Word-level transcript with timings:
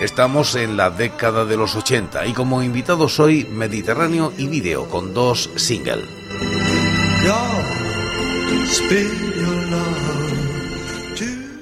Estamos 0.00 0.54
en 0.54 0.78
la 0.78 0.88
década 0.88 1.44
de 1.44 1.58
los 1.58 1.76
80 1.76 2.26
y 2.26 2.32
como 2.32 2.62
invitados 2.62 3.20
hoy 3.20 3.44
Mediterráneo 3.44 4.32
y 4.38 4.48
Vídeo 4.48 4.88
con 4.88 5.12
dos 5.12 5.50
singles. 5.56 6.08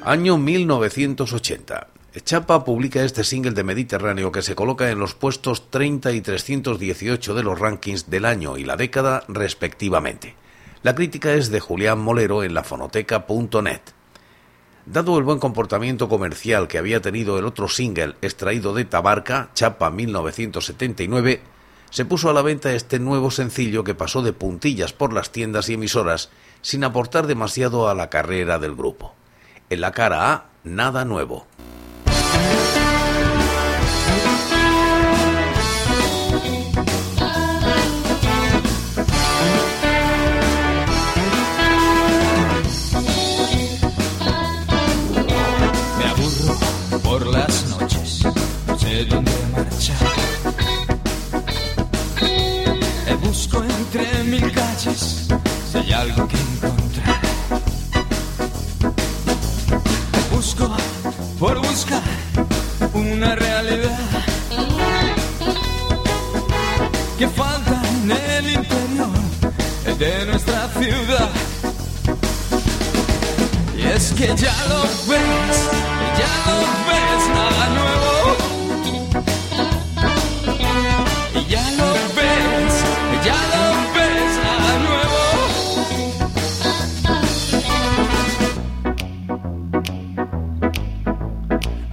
Año 0.04 0.38
1980. 0.38 1.88
Chapa 2.24 2.64
publica 2.64 3.02
este 3.02 3.24
single 3.24 3.50
de 3.50 3.64
Mediterráneo 3.64 4.30
que 4.30 4.42
se 4.42 4.54
coloca 4.54 4.88
en 4.88 5.00
los 5.00 5.14
puestos 5.14 5.68
30 5.70 6.12
y 6.12 6.20
318 6.20 7.34
de 7.34 7.42
los 7.42 7.58
rankings 7.58 8.08
del 8.08 8.24
año 8.24 8.56
y 8.56 8.64
la 8.64 8.76
década 8.76 9.24
respectivamente. 9.26 10.36
La 10.84 10.94
crítica 10.94 11.32
es 11.34 11.50
de 11.50 11.58
Julián 11.58 11.98
Molero 11.98 12.44
en 12.44 12.54
lafonoteca.net. 12.54 13.97
Dado 14.90 15.18
el 15.18 15.24
buen 15.24 15.38
comportamiento 15.38 16.08
comercial 16.08 16.66
que 16.66 16.78
había 16.78 17.02
tenido 17.02 17.38
el 17.38 17.44
otro 17.44 17.68
single 17.68 18.14
extraído 18.22 18.72
de 18.72 18.86
Tabarca, 18.86 19.50
Chapa 19.52 19.90
1979, 19.90 21.42
se 21.90 22.06
puso 22.06 22.30
a 22.30 22.32
la 22.32 22.40
venta 22.40 22.72
este 22.72 22.98
nuevo 22.98 23.30
sencillo 23.30 23.84
que 23.84 23.94
pasó 23.94 24.22
de 24.22 24.32
puntillas 24.32 24.94
por 24.94 25.12
las 25.12 25.30
tiendas 25.30 25.68
y 25.68 25.74
emisoras 25.74 26.30
sin 26.62 26.84
aportar 26.84 27.26
demasiado 27.26 27.90
a 27.90 27.94
la 27.94 28.08
carrera 28.08 28.58
del 28.58 28.74
grupo. 28.74 29.12
En 29.68 29.82
la 29.82 29.92
cara 29.92 30.32
A, 30.32 30.46
nada 30.64 31.04
nuevo. 31.04 31.46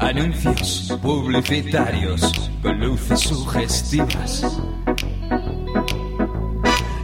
Anuncios 0.05 0.93
publicitarios 1.01 2.51
con 2.61 2.79
luces 2.79 3.21
sugestivas. 3.21 4.43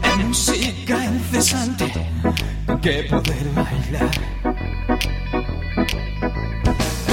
En 0.04 0.28
música 0.28 1.06
incesante 1.06 1.92
con 2.68 2.80
que 2.80 3.04
poder 3.10 3.48
bailar. 3.56 4.12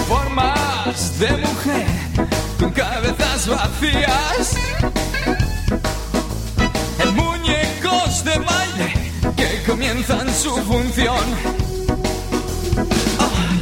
Formas 0.07 1.19
de 1.19 1.31
mujer 1.31 1.87
con 2.59 2.71
cabezas 2.71 3.49
vacías. 3.49 4.57
En 7.03 7.15
muñecos 7.15 8.25
de 8.25 8.39
baile 8.39 8.93
que 9.37 9.63
comienzan 9.67 10.29
su 10.35 10.55
función 10.59 11.69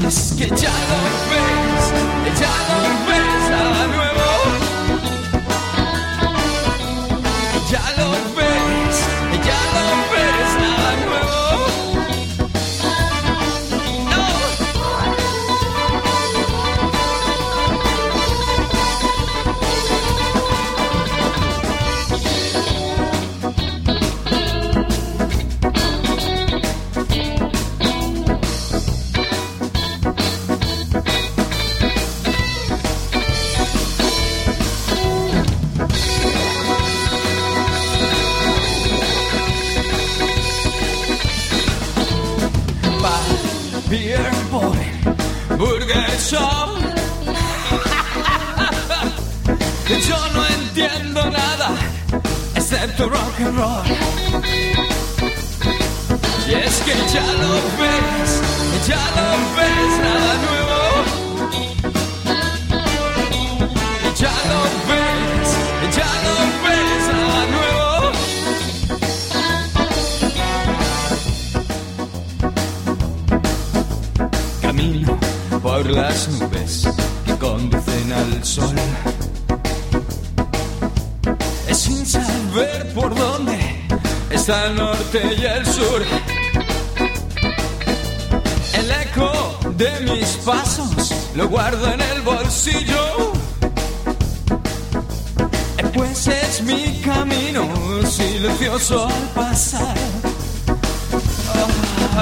es 0.06 0.34
que 0.38 0.47
ya 0.47 0.70
lo 0.91 1.00
ves, 1.31 2.16
ya 2.41 2.55
lo 2.69 2.81
ves 3.07 3.51
nada 3.51 3.87
nuevo. 3.87 4.27
El 84.48 84.76
norte 84.76 85.22
y 85.38 85.44
el 85.44 85.66
sur. 85.66 86.04
El 88.75 88.90
eco 88.90 89.58
de 89.76 90.00
mis 90.02 90.28
pasos 90.44 91.12
lo 91.34 91.48
guardo 91.48 91.93
en 91.93 92.00
el 92.00 92.20
bolsillo. 92.22 93.32
Pues 95.94 96.28
es 96.28 96.62
mi 96.62 97.00
camino 97.00 97.66
silencioso 98.08 99.08
al 99.08 99.28
pasar. 99.34 99.96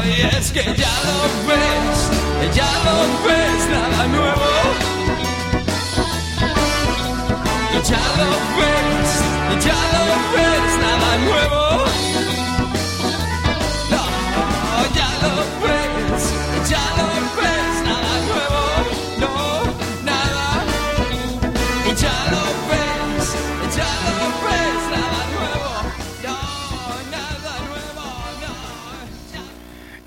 y 0.06 0.36
es 0.36 0.50
que 0.52 0.62
ya 0.62 0.94
lo 1.08 1.18
ves, 1.48 2.54
ya 2.56 2.72
lo 2.86 2.96
ves, 3.26 3.60
nada 3.70 4.06
nuevo. 4.06 4.50
Ya 7.90 8.04
lo 8.18 8.30
ves, 8.56 9.64
ya 9.66 9.80
lo 9.94 10.04
ves, 10.34 10.78
nada 10.80 11.18
nuevo. 11.18 11.83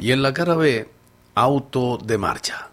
Y 0.07 0.13
en 0.13 0.21
la 0.21 0.33
cara 0.33 0.55
B, 0.55 0.87
auto 1.35 1.97
de 1.97 2.17
marcha. 2.17 2.69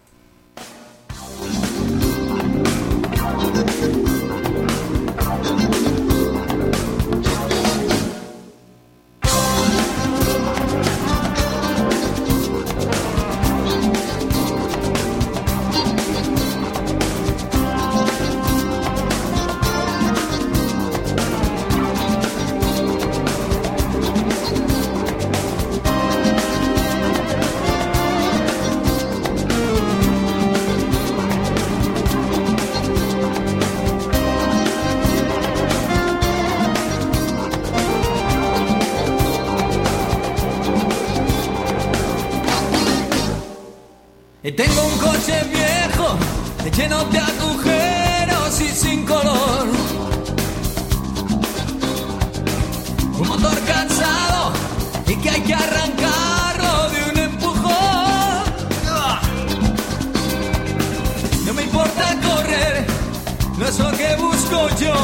Que 64.55 64.94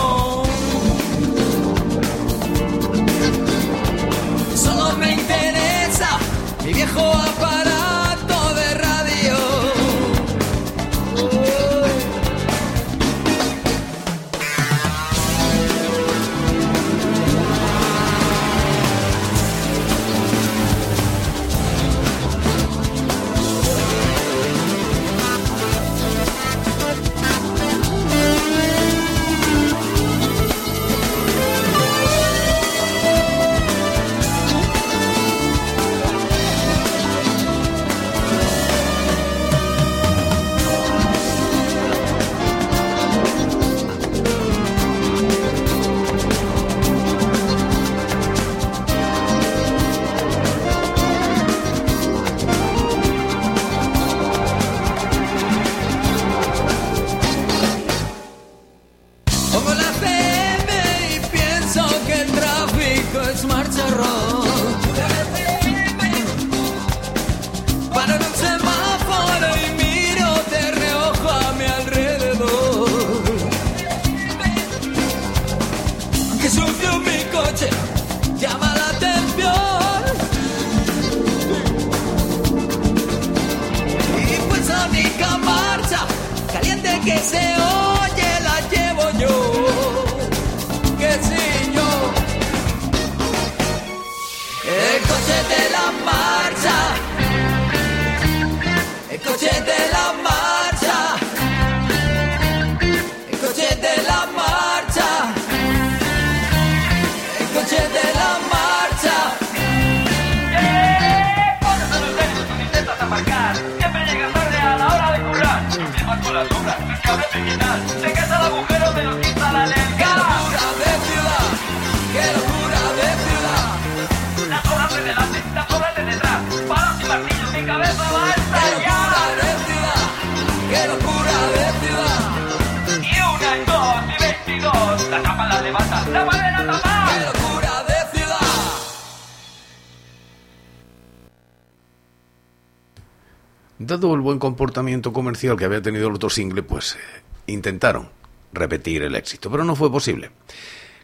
Dado 143.92 144.16
el 144.16 144.22
buen 144.22 144.40
comportamiento 144.40 145.12
comercial 145.12 145.58
que 145.58 145.66
había 145.66 145.82
tenido 145.82 146.08
el 146.08 146.16
otro 146.16 146.30
single, 146.30 146.64
pues 146.64 146.96
eh, 146.96 147.00
intentaron 147.48 148.08
repetir 148.54 149.04
el 149.04 149.16
éxito, 149.16 149.52
pero 149.52 149.66
no 149.66 149.76
fue 149.76 149.92
posible. 149.92 150.32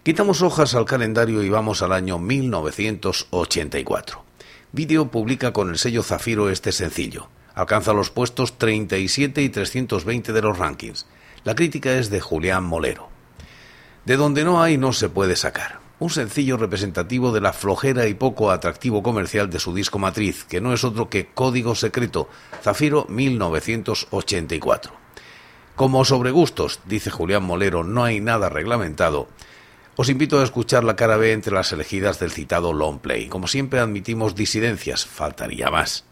Quitamos 0.03 0.41
hojas 0.41 0.74
al 0.74 0.86
calendario 0.86 1.44
y 1.44 1.50
vamos 1.50 1.82
al 1.82 1.91
año 1.91 2.17
1984. 2.17 4.24
Video 4.72 5.12
publica 5.12 5.51
con 5.51 5.70
el 5.70 5.77
sello 5.77 6.01
Zafiro 6.01 6.50
este 6.50 6.72
sencillo. 6.72 7.27
Alcanza 7.56 7.91
los 7.91 8.10
puestos 8.10 8.58
37 8.58 9.41
y 9.41 9.50
320 9.50 10.32
de 10.32 10.41
los 10.41 10.58
rankings. 10.58 11.08
La 11.44 11.56
crítica 11.56 11.91
es 11.91 12.10
de 12.10 12.22
Julián 12.22 12.63
Molero. 12.63 13.10
De 14.06 14.15
donde 14.15 14.46
no 14.46 14.63
hay 14.63 14.77
no 14.77 14.94
se 14.94 15.10
puede 15.10 15.36
sacar. 15.36 15.87
Un 16.00 16.12
sencillo 16.12 16.58
representativo 16.58 17.32
de 17.32 17.42
la 17.42 17.54
flojera 17.54 18.06
y 18.06 18.13
poco 18.13 18.51
atractivo 18.51 19.01
comercial 19.01 19.50
de 19.50 19.60
su 19.60 19.74
disco 19.74 19.98
matriz, 19.98 20.44
que 20.44 20.62
no 20.62 20.72
es 20.72 20.84
otro 20.84 21.10
que 21.10 21.25
Código 21.34 21.74
Secreto, 21.74 22.30
Zafiro 22.62 23.08
1984. 23.10 24.94
Como 25.75 26.06
sobre 26.06 26.30
gustos, 26.30 26.82
dice 26.86 27.10
Julián 27.10 27.44
Molero, 27.44 27.84
no 27.84 28.04
hay 28.04 28.20
nada 28.20 28.50
reglamentado. 28.50 29.27
Os 29.96 30.10
invito 30.10 30.39
a 30.39 30.44
escuchar 30.44 30.84
la 30.84 30.96
cara 30.96 31.18
B 31.18 31.32
entre 31.32 31.51
las 31.51 31.72
elegidas 31.72 32.20
del 32.20 32.30
citado 32.32 32.74
long 32.74 33.00
play. 33.00 33.27
Como 33.27 33.48
siempre 33.48 33.80
admitimos 33.80 34.36
disidencias, 34.36 35.08
faltaría 35.08 35.72
más. 35.72 36.06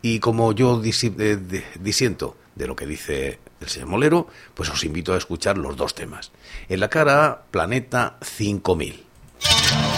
Y 0.00 0.20
como 0.20 0.52
yo 0.52 0.80
disiento 0.80 2.38
de 2.54 2.66
lo 2.66 2.74
que 2.74 2.86
dice 2.86 3.38
el 3.60 3.68
señor 3.68 3.88
Molero, 3.88 4.28
pues 4.54 4.70
os 4.70 4.82
invito 4.82 5.12
a 5.12 5.18
escuchar 5.18 5.58
los 5.58 5.76
dos 5.76 5.94
temas. 5.94 6.32
En 6.70 6.80
la 6.80 6.88
cara 6.88 7.26
A, 7.26 7.42
Planeta 7.50 8.16
5000. 8.22 9.09
Oh. 9.42 9.89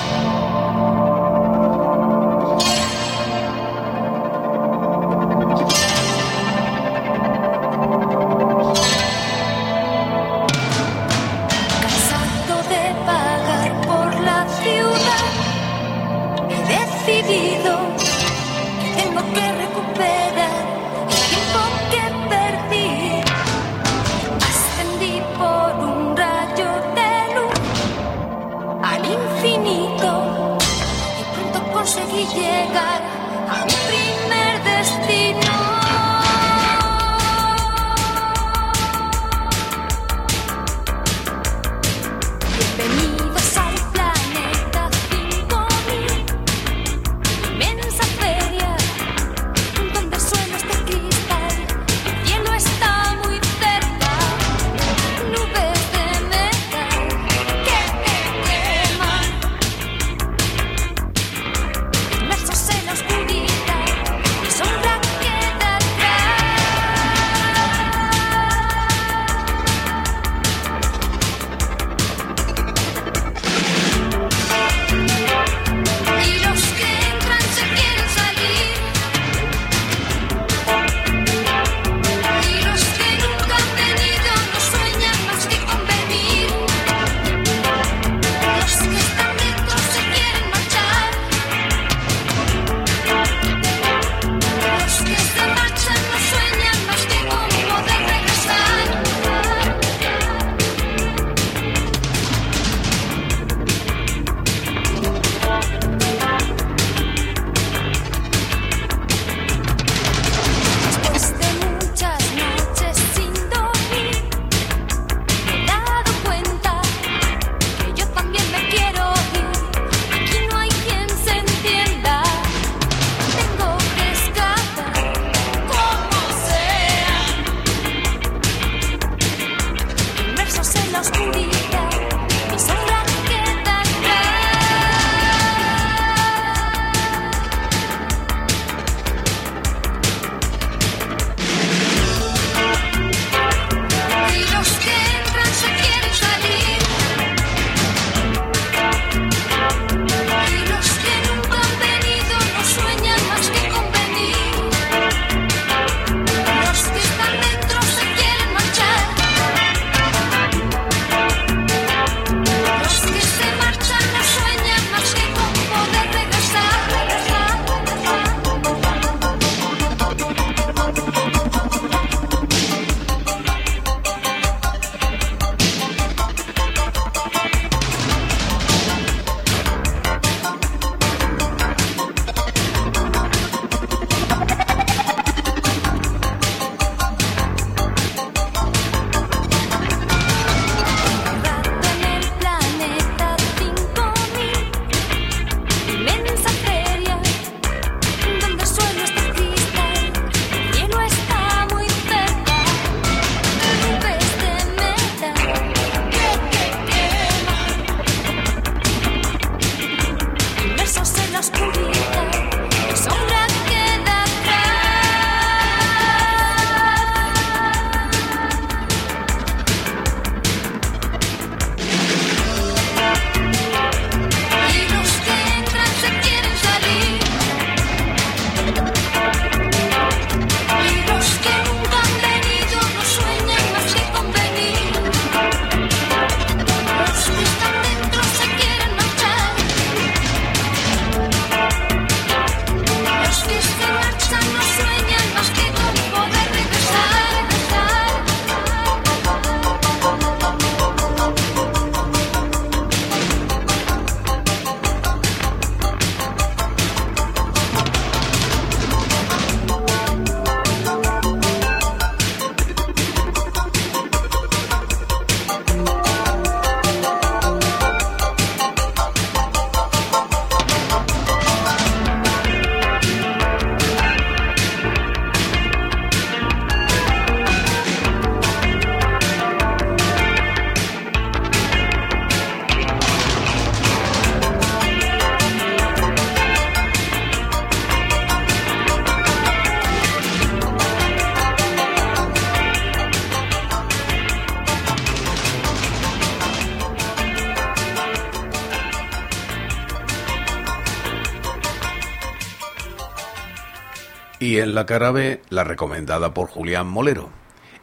en 304.63 304.75
la 304.75 304.87
cara 304.87 305.11
B 305.11 305.43
la 305.51 305.65
recomendada 305.65 306.33
por 306.35 306.49
Julián 306.49 306.87
Molero. 306.87 307.31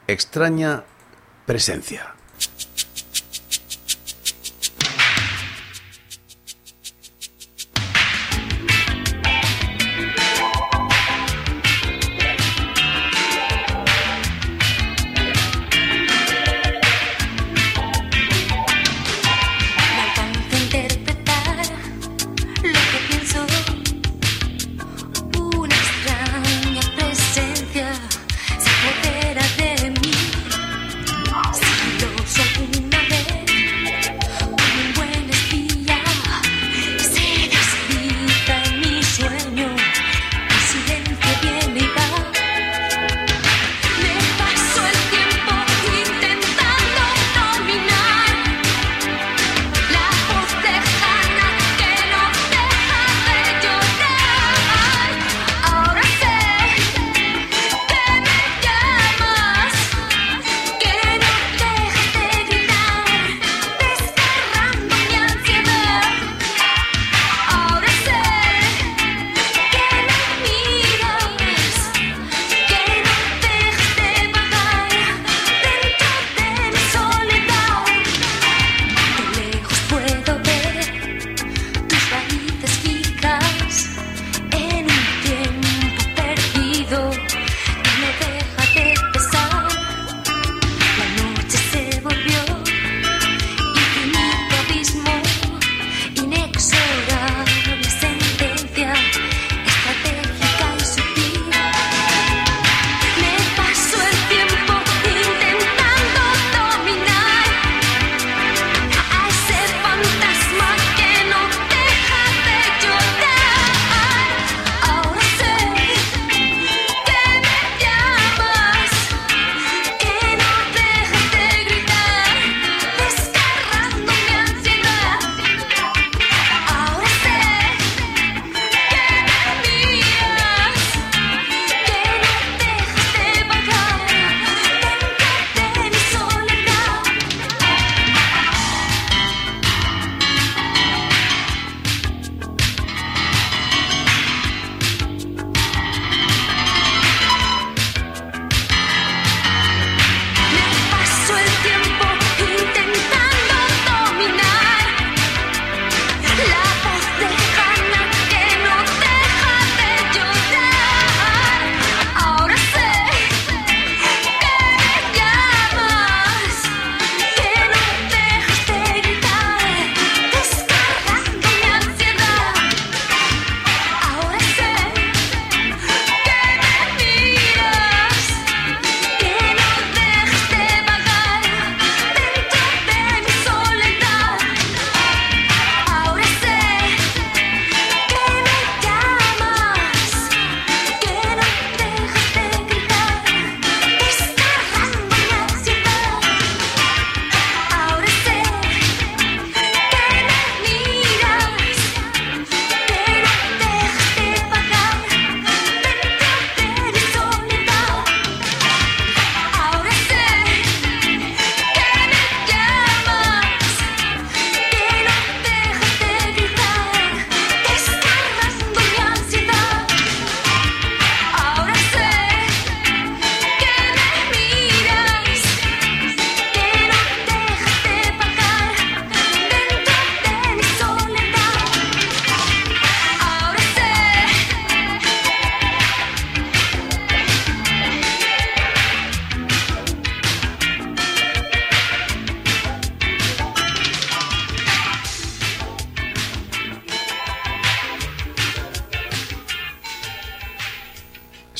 Extraña 0.07 0.83
presencia. 1.45 2.15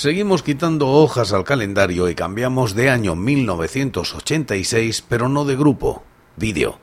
Seguimos 0.09 0.41
quitando 0.41 0.87
hojas 0.87 1.33
al 1.33 1.43
calendario 1.43 2.09
y 2.09 2.15
cambiamos 2.15 2.73
de 2.73 2.89
año 2.89 3.15
1986, 3.15 5.03
pero 5.07 5.29
no 5.29 5.45
de 5.45 5.55
grupo, 5.55 6.01
vídeo, 6.35 6.79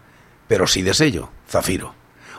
pero 0.47 0.69
sí 0.69 0.83
de 0.83 0.95
sello, 0.95 1.31
Zafiro. 1.49 1.93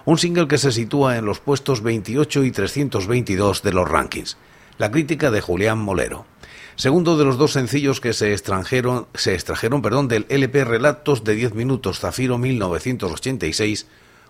Un 0.06 0.18
single 0.18 0.48
que 0.48 0.58
se 0.58 0.72
sitúa 0.72 1.18
en 1.18 1.26
los 1.26 1.42
puestos 1.42 1.84
28 1.84 2.46
y 2.46 2.52
322 2.52 3.64
de 3.64 3.74
los 3.74 3.86
rankings. 3.86 4.38
La 4.78 4.90
crítica 4.90 5.30
de 5.30 5.42
Julián 5.42 5.78
Molero. 5.78 6.26
Segundo 6.78 7.18
de 7.18 7.26
los 7.26 7.38
dos 7.38 7.52
sencillos 7.52 8.00
que 8.00 8.14
se, 8.14 8.32
extranjeron, 8.32 9.08
se 9.14 9.34
extrajeron 9.34 9.82
perdón, 9.82 10.08
del 10.08 10.26
LP 10.30 10.64
Relatos 10.64 11.26
de 11.26 11.36
10 11.36 11.54
minutos 11.54 12.00
Zafiro 12.00 12.38
1986 12.38 13.88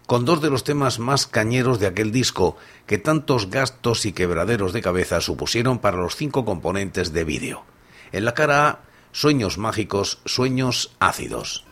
con 0.08 0.26
dos 0.26 0.41
de 0.41 0.50
los 0.50 0.63
temas 0.63 0.98
más 0.98 1.28
cañeros 1.28 1.80
de 1.80 1.86
aquel 1.86 2.12
disco 2.12 2.58
que 2.88 2.98
tantos 2.98 3.52
gastos 3.52 4.06
y 4.06 4.13
quebraderos 4.13 4.74
de 4.74 4.82
cabeza 4.82 5.22
supusieron 5.22 5.78
para 5.78 5.98
los 5.98 6.15
cinco 6.15 6.46
componentes 6.46 7.13
de 7.13 7.26
vídeo. 7.26 7.63
En 8.12 8.26
la 8.26 8.34
cara 8.34 8.67
A, 8.67 8.80
Sueños 9.12 9.58
mágicos, 9.58 10.20
Sueños 10.26 10.96
ácidos. 11.00 11.65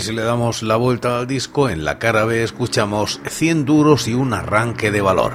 Si 0.00 0.14
le 0.14 0.22
damos 0.22 0.62
la 0.62 0.76
vuelta 0.76 1.18
al 1.18 1.26
disco, 1.26 1.68
en 1.68 1.84
la 1.84 1.98
cara 1.98 2.24
B 2.24 2.42
escuchamos 2.42 3.20
100 3.28 3.66
duros 3.66 4.08
y 4.08 4.14
un 4.14 4.32
arranque 4.32 4.90
de 4.90 5.02
valor. 5.02 5.34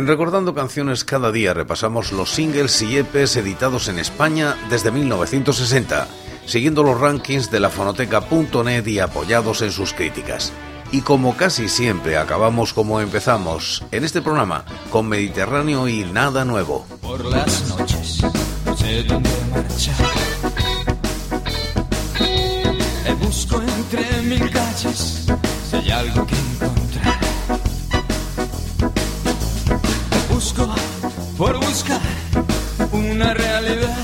En 0.00 0.06
Recordando 0.06 0.54
Canciones 0.54 1.04
cada 1.04 1.30
día 1.30 1.52
repasamos 1.52 2.10
los 2.10 2.30
singles 2.30 2.80
y 2.80 2.96
EPs 2.96 3.36
editados 3.36 3.86
en 3.88 3.98
España 3.98 4.56
desde 4.70 4.90
1960, 4.90 6.08
siguiendo 6.46 6.82
los 6.82 6.98
rankings 6.98 7.50
de 7.50 7.60
la 7.60 7.68
fonoteca.net 7.68 8.86
y 8.86 8.98
apoyados 8.98 9.60
en 9.60 9.70
sus 9.70 9.92
críticas. 9.92 10.54
Y 10.90 11.02
como 11.02 11.36
casi 11.36 11.68
siempre 11.68 12.16
acabamos 12.16 12.72
como 12.72 13.02
empezamos 13.02 13.84
en 13.90 14.04
este 14.04 14.22
programa, 14.22 14.64
con 14.90 15.06
Mediterráneo 15.06 15.86
y 15.86 16.04
nada 16.04 16.46
nuevo. 16.46 16.86
Por 17.02 17.22
las 17.26 17.68
noches 17.68 18.22
no 18.64 18.74
sé 18.74 19.02
dónde 19.02 19.28
Busco 23.20 23.60
entre 23.60 24.22
mil 24.22 24.50
calles 24.50 25.26
si 25.70 25.76
hay 25.76 25.90
algo 25.90 26.26
que 26.26 26.36
encontrar. 26.36 26.79
Por 31.40 31.56
buscar 31.58 32.02
una 32.92 33.32
realidad 33.32 33.96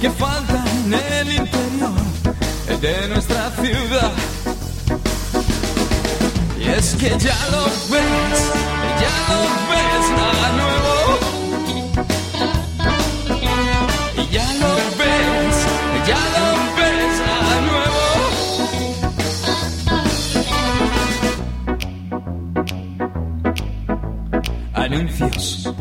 que 0.00 0.10
falta 0.10 0.64
en 0.86 0.94
el 0.94 1.32
interior 1.34 1.92
de 2.80 3.08
nuestra 3.08 3.50
ciudad. 3.50 4.12
Y 6.58 6.68
es 6.70 6.94
que 6.94 7.10
ya 7.18 7.38
lo 7.50 7.64
ves, 7.92 8.40
ya 9.02 9.16
lo 9.28 9.40
ves, 9.42 9.63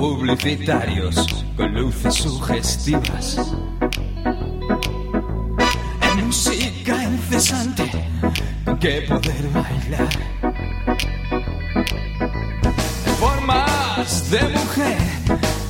publicitarios 0.04 1.16
con 1.56 1.74
luces 1.76 2.16
sugestivas. 2.16 3.38
Música 6.22 7.04
incesante 7.04 7.90
con 8.66 8.78
que 8.80 9.02
poder 9.04 9.44
bailar. 9.54 10.10
Formas 13.18 14.30
de 14.30 14.42
mujer 14.50 14.98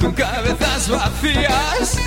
con 0.02 0.12
cabezas 0.14 0.90
vacías. 0.90 1.98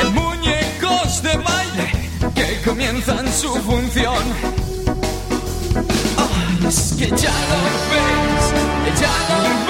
En 0.00 0.14
muñecos 0.14 1.20
de 1.20 1.36
baile 1.36 1.88
que 2.36 2.60
comienzan 2.64 3.26
su 3.32 3.52
función. 3.56 4.24
Es 6.68 6.94
que 6.96 7.08
ya 7.08 7.34
lo 7.50 7.60
ves, 7.90 9.00
ya 9.00 9.16
lo 9.28 9.66
ves, 9.66 9.69